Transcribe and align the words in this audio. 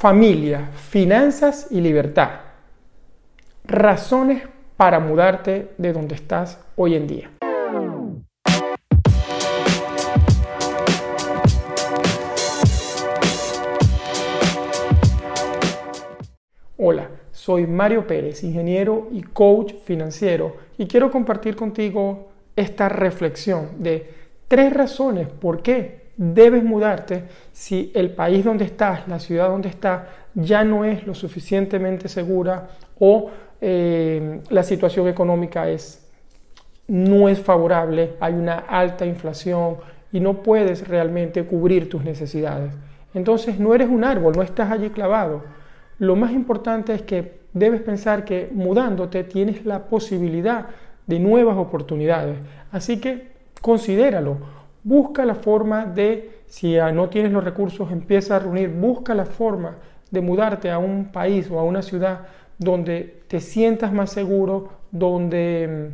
Familia, 0.00 0.70
finanzas 0.72 1.66
y 1.70 1.78
libertad. 1.82 2.30
Razones 3.64 4.44
para 4.78 4.98
mudarte 4.98 5.72
de 5.76 5.92
donde 5.92 6.14
estás 6.14 6.58
hoy 6.74 6.94
en 6.94 7.06
día. 7.06 7.30
Hola, 16.78 17.10
soy 17.30 17.66
Mario 17.66 18.06
Pérez, 18.06 18.42
ingeniero 18.42 19.08
y 19.12 19.20
coach 19.20 19.74
financiero, 19.84 20.56
y 20.78 20.86
quiero 20.86 21.10
compartir 21.10 21.56
contigo 21.56 22.30
esta 22.56 22.88
reflexión 22.88 23.82
de 23.82 24.14
tres 24.48 24.72
razones 24.72 25.28
por 25.28 25.60
qué 25.60 26.09
debes 26.16 26.64
mudarte 26.64 27.24
si 27.52 27.90
el 27.94 28.10
país 28.10 28.44
donde 28.44 28.64
estás, 28.64 29.06
la 29.08 29.18
ciudad 29.18 29.48
donde 29.48 29.68
estás, 29.68 30.02
ya 30.34 30.64
no 30.64 30.84
es 30.84 31.06
lo 31.06 31.14
suficientemente 31.14 32.08
segura 32.08 32.68
o 32.98 33.30
eh, 33.60 34.40
la 34.48 34.62
situación 34.62 35.08
económica 35.08 35.68
es, 35.68 36.06
no 36.88 37.28
es 37.28 37.40
favorable, 37.40 38.14
hay 38.20 38.34
una 38.34 38.58
alta 38.58 39.06
inflación 39.06 39.76
y 40.12 40.20
no 40.20 40.42
puedes 40.42 40.86
realmente 40.88 41.44
cubrir 41.44 41.88
tus 41.88 42.02
necesidades. 42.04 42.72
Entonces 43.14 43.58
no 43.58 43.74
eres 43.74 43.88
un 43.88 44.04
árbol, 44.04 44.34
no 44.36 44.42
estás 44.42 44.70
allí 44.70 44.90
clavado. 44.90 45.44
Lo 45.98 46.16
más 46.16 46.32
importante 46.32 46.94
es 46.94 47.02
que 47.02 47.40
debes 47.52 47.82
pensar 47.82 48.24
que 48.24 48.48
mudándote 48.52 49.24
tienes 49.24 49.64
la 49.66 49.86
posibilidad 49.86 50.66
de 51.06 51.18
nuevas 51.18 51.56
oportunidades. 51.56 52.38
Así 52.70 53.00
que 53.00 53.28
considéralo 53.60 54.38
Busca 54.82 55.24
la 55.24 55.34
forma 55.34 55.84
de, 55.84 56.40
si 56.46 56.76
no 56.94 57.08
tienes 57.08 57.32
los 57.32 57.44
recursos, 57.44 57.90
empieza 57.92 58.36
a 58.36 58.38
reunir, 58.38 58.70
busca 58.70 59.14
la 59.14 59.26
forma 59.26 59.76
de 60.10 60.20
mudarte 60.20 60.70
a 60.70 60.78
un 60.78 61.12
país 61.12 61.50
o 61.50 61.58
a 61.58 61.64
una 61.64 61.82
ciudad 61.82 62.20
donde 62.58 63.22
te 63.28 63.40
sientas 63.40 63.92
más 63.92 64.10
seguro, 64.10 64.68
donde 64.90 65.92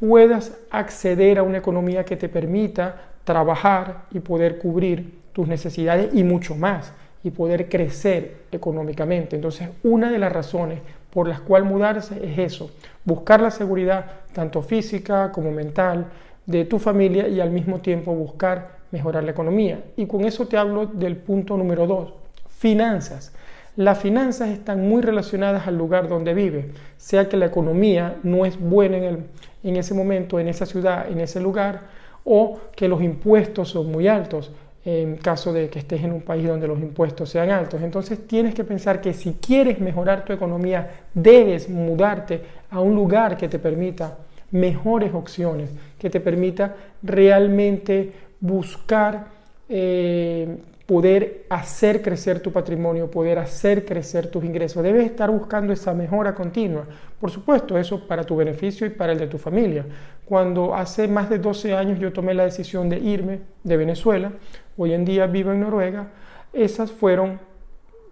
mm, 0.00 0.06
puedas 0.06 0.56
acceder 0.70 1.38
a 1.38 1.42
una 1.42 1.58
economía 1.58 2.04
que 2.04 2.16
te 2.16 2.28
permita 2.28 3.12
trabajar 3.24 4.06
y 4.10 4.20
poder 4.20 4.58
cubrir 4.58 5.20
tus 5.32 5.46
necesidades 5.46 6.12
y 6.12 6.24
mucho 6.24 6.54
más, 6.54 6.92
y 7.24 7.30
poder 7.30 7.68
crecer 7.68 8.42
económicamente. 8.50 9.36
Entonces, 9.36 9.68
una 9.84 10.10
de 10.10 10.18
las 10.18 10.32
razones 10.32 10.80
por 11.10 11.28
las 11.28 11.40
cuales 11.40 11.68
mudarse 11.68 12.18
es 12.24 12.38
eso, 12.38 12.70
buscar 13.04 13.40
la 13.40 13.50
seguridad 13.50 14.06
tanto 14.32 14.62
física 14.62 15.30
como 15.30 15.52
mental, 15.52 16.06
de 16.46 16.64
tu 16.64 16.78
familia 16.78 17.28
y 17.28 17.40
al 17.40 17.50
mismo 17.50 17.80
tiempo 17.80 18.14
buscar 18.14 18.82
mejorar 18.90 19.24
la 19.24 19.30
economía. 19.30 19.82
Y 19.96 20.06
con 20.06 20.24
eso 20.24 20.46
te 20.46 20.56
hablo 20.56 20.86
del 20.86 21.16
punto 21.16 21.56
número 21.56 21.86
dos, 21.86 22.14
finanzas. 22.58 23.32
Las 23.76 23.98
finanzas 23.98 24.50
están 24.50 24.86
muy 24.86 25.00
relacionadas 25.00 25.66
al 25.66 25.78
lugar 25.78 26.08
donde 26.08 26.34
vive, 26.34 26.70
sea 26.98 27.28
que 27.28 27.38
la 27.38 27.46
economía 27.46 28.16
no 28.22 28.44
es 28.44 28.60
buena 28.60 28.98
en, 28.98 29.04
el, 29.04 29.18
en 29.64 29.76
ese 29.76 29.94
momento, 29.94 30.38
en 30.38 30.48
esa 30.48 30.66
ciudad, 30.66 31.10
en 31.10 31.20
ese 31.20 31.40
lugar, 31.40 31.80
o 32.24 32.58
que 32.76 32.86
los 32.86 33.02
impuestos 33.02 33.70
son 33.70 33.90
muy 33.90 34.08
altos, 34.08 34.52
en 34.84 35.16
caso 35.16 35.52
de 35.52 35.68
que 35.70 35.78
estés 35.78 36.02
en 36.02 36.12
un 36.12 36.22
país 36.22 36.46
donde 36.46 36.68
los 36.68 36.78
impuestos 36.80 37.30
sean 37.30 37.50
altos. 37.50 37.80
Entonces 37.80 38.26
tienes 38.26 38.54
que 38.54 38.64
pensar 38.64 39.00
que 39.00 39.14
si 39.14 39.34
quieres 39.34 39.80
mejorar 39.80 40.24
tu 40.24 40.32
economía, 40.32 40.90
debes 41.14 41.68
mudarte 41.68 42.42
a 42.68 42.80
un 42.80 42.94
lugar 42.94 43.36
que 43.38 43.48
te 43.48 43.58
permita 43.58 44.18
mejores 44.52 45.12
opciones, 45.12 45.70
que 45.98 46.08
te 46.08 46.20
permita 46.20 46.76
realmente 47.02 48.12
buscar 48.40 49.26
eh, 49.68 50.56
poder 50.86 51.46
hacer 51.48 52.02
crecer 52.02 52.40
tu 52.40 52.52
patrimonio, 52.52 53.10
poder 53.10 53.38
hacer 53.38 53.86
crecer 53.86 54.26
tus 54.26 54.44
ingresos. 54.44 54.82
Debes 54.82 55.06
estar 55.06 55.30
buscando 55.30 55.72
esa 55.72 55.94
mejora 55.94 56.34
continua. 56.34 56.84
Por 57.18 57.30
supuesto, 57.30 57.78
eso 57.78 58.06
para 58.06 58.24
tu 58.24 58.36
beneficio 58.36 58.86
y 58.86 58.90
para 58.90 59.12
el 59.12 59.18
de 59.18 59.26
tu 59.26 59.38
familia. 59.38 59.86
Cuando 60.26 60.74
hace 60.74 61.08
más 61.08 61.30
de 61.30 61.38
12 61.38 61.74
años 61.74 61.98
yo 61.98 62.12
tomé 62.12 62.34
la 62.34 62.44
decisión 62.44 62.88
de 62.88 62.98
irme 62.98 63.40
de 63.64 63.76
Venezuela, 63.76 64.32
hoy 64.76 64.92
en 64.92 65.04
día 65.04 65.26
vivo 65.26 65.52
en 65.52 65.60
Noruega, 65.60 66.08
esas 66.52 66.90
fueron, 66.90 67.40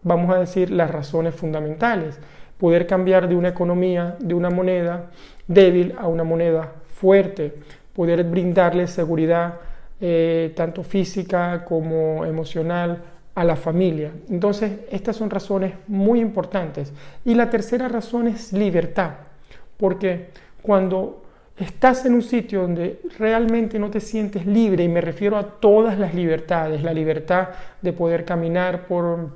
vamos 0.03 0.35
a 0.35 0.39
decir, 0.39 0.71
las 0.71 0.91
razones 0.91 1.35
fundamentales 1.35 2.19
poder 2.61 2.87
cambiar 2.87 3.29
de 3.29 3.35
una 3.35 3.49
economía, 3.49 4.17
de 4.21 4.35
una 4.35 4.51
moneda 4.51 5.11
débil 5.49 5.95
a 5.99 6.07
una 6.07 6.23
moneda 6.23 6.75
fuerte, 6.95 7.55
poder 7.95 8.23
brindarle 8.25 8.87
seguridad 8.87 9.55
eh, 10.01 10.53
tanto 10.55 10.83
física 10.83 11.65
como 11.65 12.25
emocional 12.25 13.03
a 13.35 13.45
la 13.45 13.57
familia. 13.57 14.13
Entonces, 14.29 14.73
estas 14.91 15.17
son 15.17 15.31
razones 15.31 15.73
muy 15.89 16.21
importantes. 16.21 16.93
Y 17.25 17.35
la 17.35 17.49
tercera 17.49 17.89
razón 17.89 18.29
es 18.29 18.53
libertad, 18.53 19.13
porque 19.77 20.29
cuando 20.63 21.23
estás 21.57 22.05
en 22.05 22.15
un 22.15 22.23
sitio 22.23 22.63
donde 22.63 23.01
realmente 23.19 23.79
no 23.79 23.91
te 23.91 24.01
sientes 24.01 24.47
libre, 24.47 24.85
y 24.85 24.89
me 24.89 25.01
refiero 25.01 25.37
a 25.37 25.43
todas 25.43 25.99
las 25.99 26.15
libertades, 26.15 26.83
la 26.83 26.93
libertad 26.93 27.49
de 27.81 27.93
poder 27.93 28.25
caminar 28.25 28.87
por, 28.87 29.31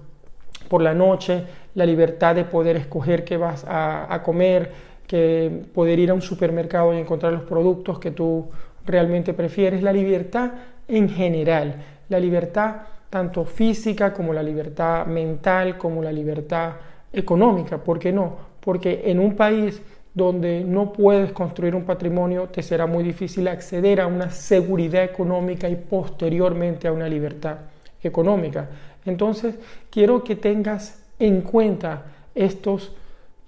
por 0.68 0.82
la 0.82 0.94
noche, 0.94 1.44
la 1.74 1.86
libertad 1.86 2.34
de 2.34 2.44
poder 2.44 2.76
escoger 2.76 3.24
qué 3.24 3.36
vas 3.36 3.64
a, 3.68 4.20
comer, 4.24 4.70
que 5.06 5.62
poder 5.74 5.98
ir 5.98 6.10
a 6.10 6.14
un 6.14 6.22
supermercado 6.22 6.94
y 6.94 6.98
encontrar 6.98 7.32
los 7.32 7.42
productos 7.42 7.98
que 7.98 8.10
tú 8.10 8.48
realmente 8.84 9.34
prefieres, 9.34 9.82
la 9.82 9.92
libertad 9.92 10.52
en 10.88 11.08
general, 11.08 11.76
la 12.08 12.18
libertad 12.18 12.76
tanto 13.10 13.44
física 13.44 14.12
como 14.12 14.32
la 14.32 14.42
libertad 14.42 15.06
mental, 15.06 15.78
como 15.78 16.02
la 16.02 16.12
libertad 16.12 16.72
económica, 17.12 17.78
¿por 17.78 17.98
qué 17.98 18.12
no? 18.12 18.36
Porque 18.60 19.02
en 19.06 19.20
un 19.20 19.36
país 19.36 19.80
donde 20.14 20.64
no 20.64 20.92
puedes 20.92 21.32
construir 21.32 21.74
un 21.74 21.84
patrimonio, 21.84 22.48
te 22.48 22.62
será 22.62 22.86
muy 22.86 23.02
difícil 23.02 23.48
acceder 23.48 24.00
a 24.00 24.06
una 24.06 24.30
seguridad 24.30 25.02
económica 25.02 25.68
y 25.68 25.74
posteriormente 25.74 26.86
a 26.86 26.92
una 26.92 27.08
libertad 27.08 27.56
económica. 28.02 28.68
Entonces, 29.06 29.56
quiero 29.90 30.24
que 30.24 30.36
tengas 30.36 31.02
en 31.18 31.42
cuenta 31.42 32.04
estos, 32.34 32.92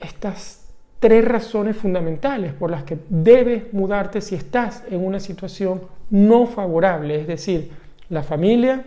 estas 0.00 0.66
tres 0.98 1.24
razones 1.24 1.76
fundamentales 1.76 2.52
por 2.52 2.70
las 2.70 2.84
que 2.84 2.98
debes 3.08 3.72
mudarte 3.72 4.20
si 4.20 4.34
estás 4.34 4.82
en 4.90 5.04
una 5.04 5.20
situación 5.20 5.82
no 6.10 6.46
favorable, 6.46 7.20
es 7.20 7.26
decir, 7.26 7.70
la 8.08 8.22
familia, 8.22 8.84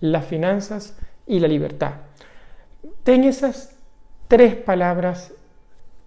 las 0.00 0.24
finanzas 0.26 0.96
y 1.26 1.40
la 1.40 1.48
libertad. 1.48 1.92
Ten 3.02 3.24
esas 3.24 3.76
tres 4.28 4.54
palabras 4.54 5.32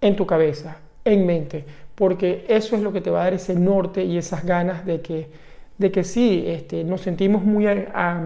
en 0.00 0.16
tu 0.16 0.26
cabeza, 0.26 0.78
en 1.04 1.26
mente, 1.26 1.64
porque 1.94 2.46
eso 2.48 2.76
es 2.76 2.82
lo 2.82 2.92
que 2.92 3.00
te 3.00 3.10
va 3.10 3.20
a 3.20 3.24
dar 3.24 3.34
ese 3.34 3.54
norte 3.54 4.04
y 4.04 4.16
esas 4.16 4.44
ganas 4.44 4.86
de 4.86 5.00
que, 5.00 5.28
de 5.78 5.92
que 5.92 6.04
sí, 6.04 6.44
este, 6.46 6.84
nos 6.84 7.02
sentimos 7.02 7.44
muy, 7.44 7.66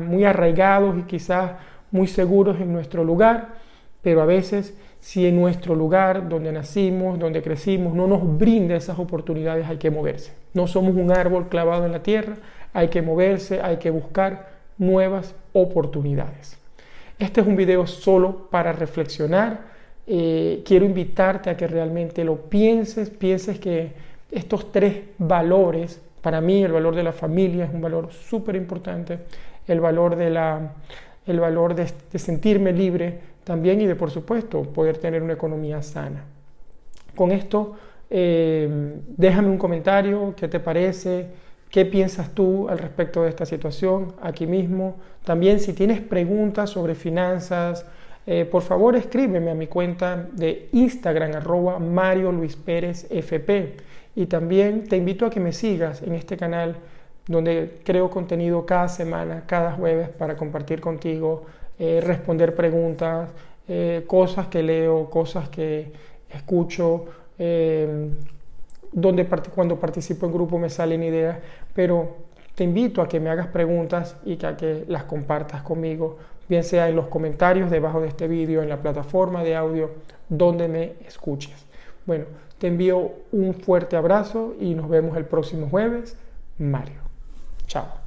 muy 0.07 0.25
arraigados 0.25 0.99
y 0.99 1.03
quizás 1.03 1.53
muy 1.91 2.07
seguros 2.07 2.61
en 2.61 2.73
nuestro 2.73 3.05
lugar, 3.05 3.55
pero 4.03 4.23
a 4.23 4.27
veces 4.27 4.75
si 5.01 5.27
en 5.27 5.37
nuestro 5.37 5.75
lugar, 5.75 6.29
donde 6.29 6.51
nacimos, 6.51 7.19
donde 7.19 7.43
crecimos, 7.43 7.95
no 7.95 8.07
nos 8.07 8.39
brinda 8.39 8.75
esas 8.75 8.99
oportunidades, 8.99 9.67
hay 9.69 9.77
que 9.77 9.91
moverse. 9.91 10.33
No 10.53 10.67
somos 10.67 10.97
un 10.97 11.13
árbol 11.13 11.49
clavado 11.49 11.87
en 11.87 11.93
la 11.93 12.03
tierra, 12.03 12.37
hay 12.73 12.89
que 12.89 13.03
moverse, 13.03 13.61
hay 13.61 13.77
que 13.77 13.91
buscar 13.91 14.49
nuevas 14.79 15.35
oportunidades. 15.53 16.59
Este 17.19 17.41
es 17.41 17.47
un 17.47 17.57
video 17.57 17.87
solo 17.87 18.49
para 18.51 18.73
reflexionar. 18.73 19.61
Eh, 20.07 20.63
quiero 20.67 20.85
invitarte 20.85 21.51
a 21.51 21.57
que 21.57 21.67
realmente 21.67 22.25
lo 22.25 22.37
pienses, 22.37 23.11
pienses 23.11 23.59
que 23.59 23.93
estos 24.31 24.73
tres 24.73 25.05
valores, 25.19 26.01
para 26.21 26.41
mí 26.41 26.63
el 26.63 26.73
valor 26.73 26.95
de 26.95 27.03
la 27.03 27.13
familia 27.13 27.65
es 27.65 27.73
un 27.73 27.81
valor 27.81 28.13
súper 28.13 28.57
importante, 28.57 29.21
el 29.67 29.81
valor 29.81 30.17
de 30.17 30.31
la, 30.31 30.73
el 31.27 31.41
valor 31.41 31.75
de, 31.75 31.87
sentirme 32.19 32.73
libre 32.73 33.19
también 33.45 33.81
y 33.81 33.87
de, 33.87 33.95
por 33.95 34.11
supuesto, 34.11 34.63
poder 34.63 34.99
tener 34.99 35.23
una 35.23 35.35
economía 35.35 35.83
sana. 35.83 36.25
Con 37.15 37.33
esto, 37.33 37.75
eh, 38.11 38.99
déjame 39.17 39.49
un 39.49 39.59
comentario, 39.59 40.35
qué 40.37 40.49
te 40.49 40.61
parece, 40.61 41.27
qué 41.71 41.85
piensas 41.85 42.31
tú 42.31 42.69
al 42.69 42.79
respecto 42.79 43.23
de 43.23 43.31
esta 43.31 43.47
situación 43.47 44.15
aquí 44.23 44.47
mismo. 44.47 44.97
También 45.25 45.61
si 45.61 45.73
tienes 45.73 46.01
preguntas 46.01 46.71
sobre 46.71 46.95
finanzas, 46.95 47.87
eh, 48.27 48.45
por 48.45 48.63
favor 48.63 48.97
escríbeme 48.97 49.51
a 49.51 49.55
mi 49.55 49.69
cuenta 49.69 50.29
de 50.33 50.69
Instagram 50.73 51.37
arroba 51.37 51.79
Mario 51.79 52.33
Luis 52.33 52.57
Pérez 52.57 53.07
FP. 53.11 53.77
Y 54.17 54.27
también 54.27 54.85
te 54.89 54.97
invito 54.97 55.27
a 55.27 55.31
que 55.31 55.41
me 55.41 55.53
sigas 55.53 56.03
en 56.03 56.15
este 56.15 56.37
canal 56.37 56.77
donde 57.27 57.81
creo 57.85 58.11
contenido 58.11 58.67
cada 58.67 58.89
semana, 58.89 59.45
cada 59.47 59.73
jueves 59.73 60.09
para 60.09 60.37
compartir 60.37 60.81
contigo, 60.81 61.45
eh, 61.79 62.01
responder 62.03 62.55
preguntas, 62.55 63.31
eh, 63.69 64.05
cosas 64.07 64.47
que 64.47 64.63
leo, 64.63 65.11
cosas 65.11 65.49
que 65.49 65.93
escucho, 66.31 67.07
eh, 67.39 68.11
donde 68.93 69.27
cuando 69.55 69.79
participo 69.79 70.27
en 70.27 70.33
grupo 70.33 70.59
me 70.59 70.71
salen 70.71 71.03
ideas, 71.03 71.39
pero 71.75 72.27
te 72.55 72.65
invito 72.65 73.03
a 73.03 73.09
que 73.09 73.21
me 73.21 73.29
hagas 73.29 73.49
preguntas 73.49 74.17
y 74.25 74.37
que 74.37 74.47
a 74.47 74.57
que 74.57 74.85
las 74.89 75.05
compartas 75.05 75.63
conmigo 75.63 76.17
bien 76.49 76.65
sea 76.65 76.89
en 76.89 76.97
los 76.97 77.09
comentarios 77.09 77.71
debajo 77.71 78.01
de 78.01 78.09
este 78.09 78.29
vídeo, 78.29 78.63
en 78.63 78.69
la 78.69 78.81
plataforma 78.81 79.43
de 79.43 79.57
audio 79.57 79.91
donde 80.29 80.69
me 80.69 80.95
escuches. 81.07 81.67
Bueno, 82.07 82.25
te 82.59 82.69
envío 82.69 83.11
un 83.33 83.53
fuerte 83.55 83.97
abrazo 83.97 84.55
y 84.61 84.75
nos 84.75 84.89
vemos 84.89 85.17
el 85.17 85.25
próximo 85.25 85.69
jueves. 85.69 86.17
Mario. 86.59 87.06
Ciao. 87.77 88.06